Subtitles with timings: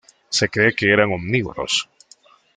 [0.29, 1.87] Se cree que eran omnívoros.